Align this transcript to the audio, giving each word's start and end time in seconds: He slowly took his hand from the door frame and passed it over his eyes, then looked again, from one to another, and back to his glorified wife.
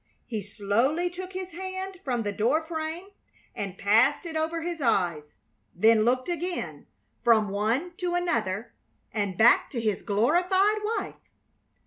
He 0.25 0.41
slowly 0.41 1.11
took 1.11 1.33
his 1.33 1.51
hand 1.51 1.99
from 2.03 2.23
the 2.23 2.31
door 2.31 2.63
frame 2.63 3.09
and 3.53 3.77
passed 3.77 4.25
it 4.25 4.35
over 4.35 4.63
his 4.63 4.81
eyes, 4.81 5.35
then 5.75 6.05
looked 6.05 6.27
again, 6.27 6.87
from 7.23 7.49
one 7.49 7.91
to 7.97 8.15
another, 8.15 8.73
and 9.13 9.37
back 9.37 9.69
to 9.69 9.79
his 9.79 10.01
glorified 10.01 10.77
wife. 10.97 11.21